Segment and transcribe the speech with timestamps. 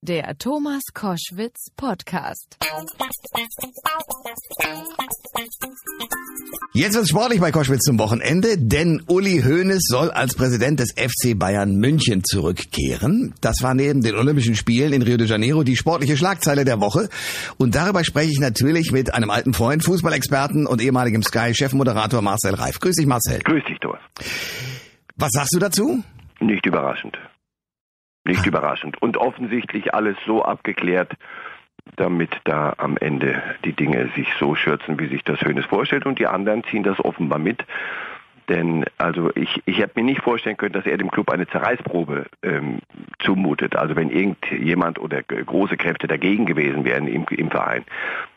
[0.00, 2.56] Der Thomas Koschwitz Podcast.
[6.72, 11.36] Jetzt wird's sportlich bei Koschwitz zum Wochenende, denn Uli Hoeneß soll als Präsident des FC
[11.36, 13.34] Bayern München zurückkehren.
[13.40, 17.08] Das war neben den Olympischen Spielen in Rio de Janeiro die sportliche Schlagzeile der Woche.
[17.56, 22.78] Und darüber spreche ich natürlich mit einem alten Freund, Fußballexperten und ehemaligem Sky-Chefmoderator Marcel Reif.
[22.78, 23.40] Grüß dich, Marcel.
[23.40, 24.00] Grüß dich, Thomas.
[25.16, 26.04] Was sagst du dazu?
[26.38, 27.18] Nicht überraschend.
[28.28, 29.00] Nicht überraschend.
[29.00, 31.14] Und offensichtlich alles so abgeklärt,
[31.96, 36.04] damit da am Ende die Dinge sich so schürzen, wie sich das Hönes vorstellt.
[36.04, 37.64] Und die anderen ziehen das offenbar mit.
[38.50, 42.26] Denn also ich, ich hätte mir nicht vorstellen können, dass er dem Club eine Zerreißprobe
[42.42, 42.80] ähm,
[43.18, 43.76] zumutet.
[43.76, 47.84] Also wenn irgendjemand oder große Kräfte dagegen gewesen wären im, im Verein,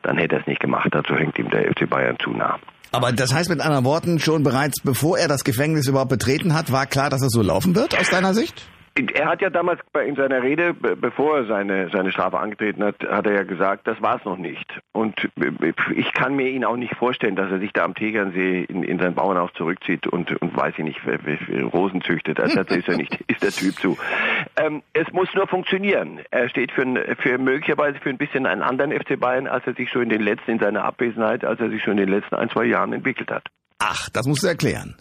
[0.03, 0.89] dann hätte er es nicht gemacht.
[0.91, 2.59] Dazu hängt ihm der FC Bayern zu nah.
[2.93, 6.71] Aber das heißt mit anderen Worten, schon bereits bevor er das Gefängnis überhaupt betreten hat,
[6.71, 8.65] war klar, dass es so laufen wird, aus deiner Sicht?
[8.95, 13.25] Er hat ja damals in seiner Rede, bevor er seine, seine Strafe angetreten hat, hat
[13.25, 14.67] er ja gesagt, das war es noch nicht.
[14.91, 15.29] Und
[15.95, 18.99] ich kann mir ihn auch nicht vorstellen, dass er sich da am Tegernsee in, in
[18.99, 20.99] sein Bauernhaus zurückzieht und, und weiß ich nicht,
[21.73, 22.37] Rosen züchtet.
[22.39, 23.97] Das ist er nicht, ist der Typ zu.
[24.57, 26.19] Ähm, es muss nur funktionieren.
[26.29, 26.83] Er steht für,
[27.19, 30.21] für möglicherweise für ein bisschen einen anderen FC Bayern, als er sich schon in den
[30.21, 33.31] letzten, in seiner Abwesenheit, als er sich schon in den letzten ein, zwei Jahren entwickelt
[33.31, 33.47] hat.
[33.79, 34.95] Ach, das musst du erklären.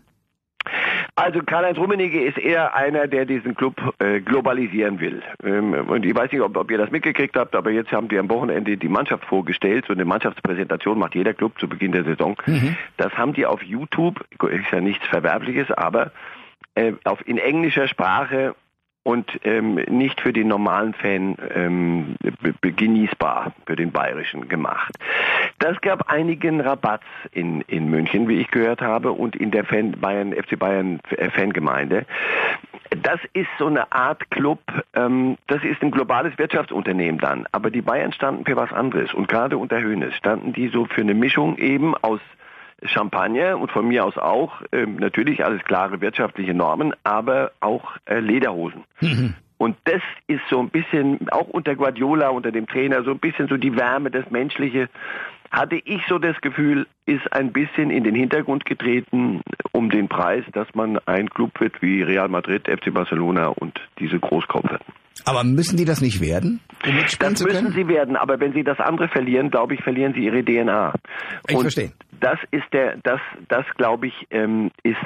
[1.21, 5.23] Also Karl-Heinz Rummenigge ist eher einer, der diesen Club äh, globalisieren will.
[5.45, 8.19] Ähm, und ich weiß nicht, ob, ob, ihr das mitgekriegt habt, aber jetzt haben die
[8.19, 9.85] am Wochenende die Mannschaft vorgestellt.
[9.87, 12.37] So eine Mannschaftspräsentation macht jeder Club zu Beginn der Saison.
[12.47, 12.75] Mhm.
[12.97, 16.11] Das haben die auf YouTube, ist ja nichts Verwerfliches, aber
[16.75, 18.55] äh, auf, in englischer Sprache
[19.03, 22.17] und ähm, nicht für den normalen Fan ähm,
[22.63, 24.95] genießbar, für den bayerischen gemacht.
[25.61, 29.92] Das gab einigen Rabatz in, in München, wie ich gehört habe, und in der Fan
[29.92, 31.00] Bayern, FC Bayern
[31.34, 32.06] Fangemeinde.
[33.02, 34.61] Das ist so eine Art Club,
[34.94, 39.28] ähm, das ist ein globales Wirtschaftsunternehmen dann, aber die Bayern standen für was anderes und
[39.28, 42.20] gerade unter Höhnes standen die so für eine Mischung eben aus
[42.83, 48.18] Champagner und von mir aus auch äh, natürlich alles klare wirtschaftliche Normen, aber auch äh,
[48.18, 48.85] Lederhosen.
[49.01, 49.35] Mhm.
[49.58, 53.46] Und das ist so ein bisschen, auch unter Guardiola, unter dem Trainer, so ein bisschen
[53.46, 54.89] so die Wärme, das Menschliche,
[55.50, 60.44] hatte ich so das Gefühl, ist ein bisschen in den Hintergrund getreten um den Preis,
[60.52, 64.94] dass man ein Club wird wie Real Madrid, FC Barcelona und diese Großkaufwetten.
[65.24, 66.61] Aber müssen die das nicht werden?
[66.86, 70.24] Um das müssen sie werden, aber wenn sie das andere verlieren, glaube ich, verlieren sie
[70.24, 70.94] ihre DNA.
[71.48, 71.92] Ich und verstehe.
[72.20, 74.96] Das ist der, das, das glaube ich, ähm, ist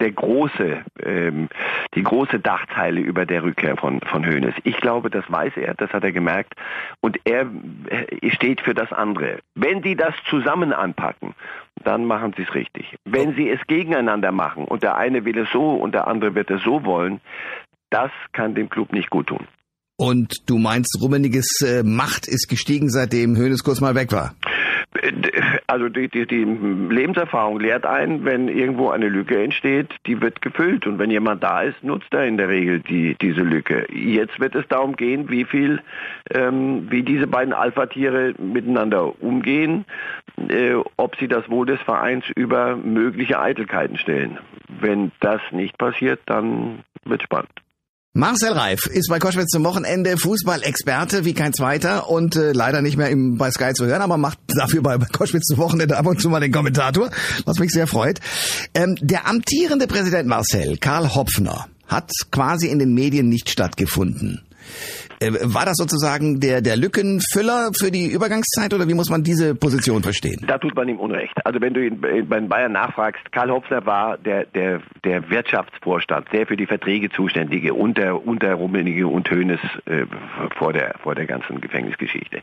[0.00, 1.48] der große, ähm,
[1.94, 4.54] die große Dachzeile über der Rückkehr von, von Hoeneß.
[4.64, 6.54] Ich glaube, das weiß er, das hat er gemerkt
[7.00, 7.46] und er
[7.88, 9.40] äh, steht für das andere.
[9.54, 11.34] Wenn sie das zusammen anpacken,
[11.84, 12.96] dann machen sie es richtig.
[13.04, 16.50] Wenn sie es gegeneinander machen und der eine will es so und der andere wird
[16.50, 17.20] es so wollen,
[17.90, 19.46] das kann dem Club nicht gut tun.
[19.96, 24.34] Und du meinst, Rummeniges äh, Macht ist gestiegen, seitdem Hönes kurz mal weg war?
[25.68, 30.86] Also die, die, die Lebenserfahrung lehrt ein, wenn irgendwo eine Lücke entsteht, die wird gefüllt.
[30.86, 33.86] Und wenn jemand da ist, nutzt er in der Regel die, diese Lücke.
[33.92, 35.80] Jetzt wird es darum gehen, wie viel,
[36.34, 39.84] ähm, wie diese beiden Alpha-Tiere miteinander umgehen,
[40.48, 44.38] äh, ob sie das Wohl des Vereins über mögliche Eitelkeiten stellen.
[44.80, 47.59] Wenn das nicht passiert, dann wird spannend.
[48.12, 52.96] Marcel Reif ist bei Koschwitz zum Wochenende Fußballexperte wie kein zweiter und äh, leider nicht
[52.96, 56.20] mehr im, bei Sky zu hören, aber macht dafür bei, Koschwitz zum Wochenende ab und
[56.20, 57.08] zu mal den Kommentator,
[57.44, 58.18] was mich sehr freut.
[58.74, 64.42] Ähm, der amtierende Präsident Marcel, Karl Hopfner, hat quasi in den Medien nicht stattgefunden.
[65.20, 69.54] Äh, war das sozusagen der, der Lückenfüller für die Übergangszeit oder wie muss man diese
[69.54, 70.44] Position verstehen?
[70.46, 71.34] Da tut man ihm Unrecht.
[71.44, 76.46] Also wenn du ihn bei Bayern nachfragst, Karl Hopfner war der, der, der Wirtschaftsvorstand, sehr
[76.46, 80.06] für die Verträge zuständige unter, unter Rummenigge und Hoeneß äh,
[80.56, 82.40] vor, der, vor der ganzen Gefängnisgeschichte.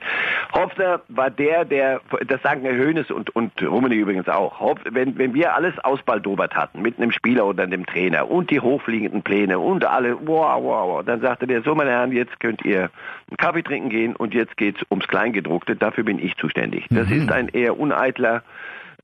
[0.53, 5.17] Hopfner war der, der, das sagen Herr Hoeneß und, und Rummenigge übrigens auch, Hopf, wenn,
[5.17, 9.57] wenn wir alles ausbaldobert hatten mit einem Spieler oder einem Trainer und die hochfliegenden Pläne
[9.57, 13.37] und alle, wow, wow, wow, dann sagte der, so meine Herren, jetzt könnt ihr einen
[13.37, 15.75] Kaffee trinken gehen und jetzt geht's ums Kleingedruckte.
[15.75, 16.85] Dafür bin ich zuständig.
[16.89, 17.21] Das mhm.
[17.21, 18.43] ist ein eher uneitler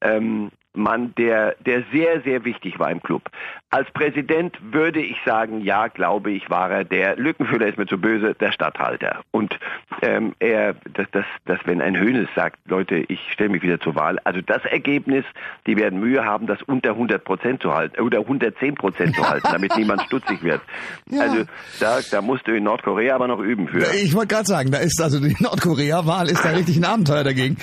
[0.02, 3.30] ähm, Mann, der, der sehr, sehr wichtig war im Club.
[3.70, 8.00] Als Präsident würde ich sagen, ja, glaube ich, war er der, Lückenfüller ist mir zu
[8.00, 9.22] böse, der Stadthalter.
[9.32, 9.60] Und
[10.04, 13.96] ähm, er, dass, dass, dass wenn ein Hönes sagt, Leute, ich stelle mich wieder zur
[13.96, 15.24] Wahl, also das Ergebnis,
[15.66, 19.48] die werden Mühe haben, das unter 100 Prozent zu halten, oder 110 Prozent zu halten,
[19.50, 20.62] damit niemand stutzig wird.
[21.10, 21.22] Ja.
[21.22, 21.46] Also
[21.80, 23.94] da, da musst du in Nordkorea aber noch üben für.
[23.96, 27.58] Ich wollte gerade sagen, da ist also die Nordkorea-Wahl ist da richtig ein Abenteuer dagegen.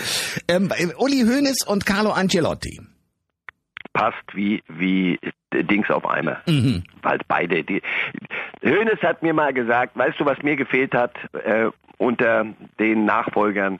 [0.48, 2.80] Ähm, Uli Hoeneß und Carlo Ancelotti
[3.92, 5.18] passt wie wie
[5.52, 6.38] Dings auf Eimer.
[6.46, 6.84] Mhm.
[7.02, 7.82] Weil beide die
[8.62, 11.70] Hönes hat mir mal gesagt, weißt du, was mir gefehlt hat äh,
[12.00, 12.46] unter
[12.78, 13.78] den Nachfolgern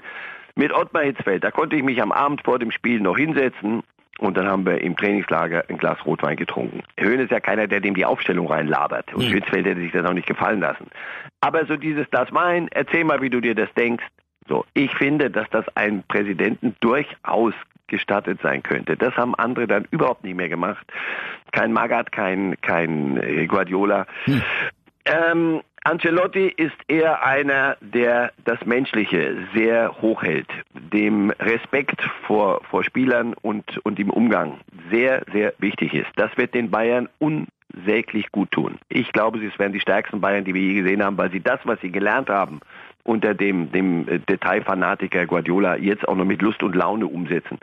[0.55, 1.43] mit Ottmar Hitzfeld.
[1.43, 3.83] Da konnte ich mich am Abend vor dem Spiel noch hinsetzen
[4.19, 6.83] und dann haben wir im Trainingslager ein Glas Rotwein getrunken.
[6.99, 9.15] Höhn ist ja keiner, der dem die Aufstellung reinlabert.
[9.15, 9.33] Und mhm.
[9.33, 10.89] Hitzfeld hätte sich das auch nicht gefallen lassen.
[11.41, 14.05] Aber so dieses das Wein, erzähl mal, wie du dir das denkst.
[14.47, 17.55] So, ich finde, dass das einem Präsidenten durchaus
[17.87, 18.97] gestattet sein könnte.
[18.97, 20.87] Das haben andere dann überhaupt nicht mehr gemacht.
[21.53, 24.07] Kein Magath, kein, kein Guardiola.
[24.25, 24.43] Hm.
[25.07, 32.85] Ähm, Ancelotti ist eher einer, der das Menschliche sehr hoch hält, dem Respekt vor, vor
[32.85, 34.61] Spielern und, und im Umgang
[34.91, 36.11] sehr, sehr wichtig ist.
[36.17, 38.79] Das wird den Bayern unsäglich gut tun.
[38.91, 41.61] Ich glaube, sie werden die stärksten Bayern, die wir je gesehen haben, weil sie das,
[41.65, 42.61] was sie gelernt haben,
[43.03, 47.59] unter dem, dem Detailfanatiker Guardiola jetzt auch noch mit Lust und Laune umsetzen.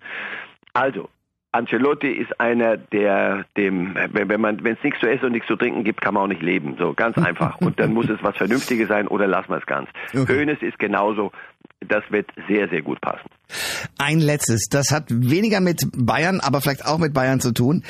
[0.73, 1.09] Also,
[1.57, 5.55] Ancelotti ist einer, der dem, wenn man, wenn es nichts zu essen und nichts zu
[5.55, 6.75] trinken gibt, kann man auch nicht leben.
[6.77, 7.57] So ganz einfach.
[7.61, 9.89] Und dann muss es was Vernünftiges sein oder lassen wir es ganz.
[10.13, 10.27] Okay.
[10.27, 11.31] Hönes ist genauso.
[11.79, 13.29] Das wird sehr, sehr gut passen.
[13.99, 17.83] Ein letztes, das hat weniger mit Bayern, aber vielleicht auch mit Bayern zu tun.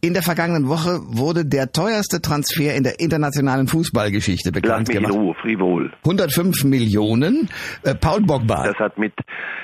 [0.00, 4.96] In der vergangenen Woche wurde der teuerste Transfer in der internationalen Fußballgeschichte bekannt Lass mich
[4.96, 5.14] gemacht.
[5.14, 5.92] In Ruhe, frivol.
[6.04, 7.48] 105 Millionen.
[7.82, 8.68] Äh, Paul Bogba.
[8.68, 9.14] Das hat mit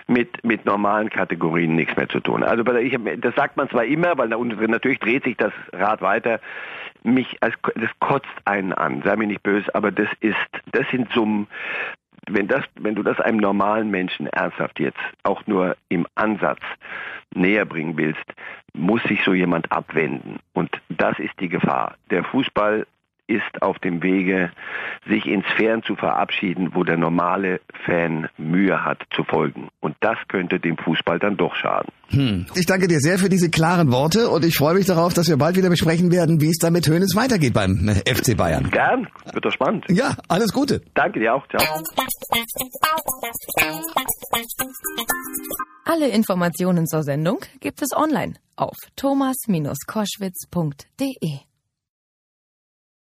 [0.06, 2.42] mit mit normalen Kategorien nichts mehr zu tun.
[2.42, 6.40] Also ich, das sagt man zwar immer, weil natürlich dreht sich das Rad weiter.
[7.02, 9.02] Mich als das kotzt einen an.
[9.04, 10.36] Sei mir nicht böse, aber das ist
[10.72, 11.46] das sind Summen
[12.30, 16.60] wenn das, wenn du das einem normalen Menschen ernsthaft jetzt auch nur im Ansatz
[17.34, 18.24] näher bringen willst,
[18.72, 20.38] muss sich so jemand abwenden.
[20.52, 21.96] Und das ist die Gefahr.
[22.10, 22.86] Der Fußball
[23.26, 24.50] ist auf dem Wege,
[25.08, 29.68] sich in Sphären zu verabschieden, wo der normale Fan Mühe hat zu folgen.
[29.80, 31.90] Und das könnte dem Fußball dann doch schaden.
[32.08, 32.46] Hm.
[32.54, 35.38] Ich danke dir sehr für diese klaren Worte und ich freue mich darauf, dass wir
[35.38, 38.70] bald wieder besprechen werden, wie es da mit Hönes weitergeht beim FC Bayern.
[38.70, 39.84] Gern, wird doch spannend.
[39.88, 40.82] Ja, alles Gute.
[40.94, 41.46] Danke dir auch.
[41.48, 41.62] Ciao.
[45.86, 51.53] Alle Informationen zur Sendung gibt es online auf thomas-koschwitz.de.